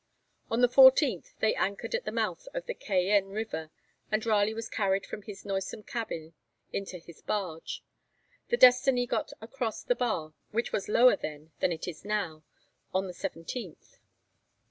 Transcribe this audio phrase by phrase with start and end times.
[0.49, 3.69] On the 14th they anchored at the mouth of the Cayenne river,
[4.11, 6.33] and Raleigh was carried from his noisome cabin
[6.73, 7.83] into his barge;
[8.49, 12.43] the 'Destiny' got across the bar, which was lower then than it now is,
[12.95, 13.99] on the 17th.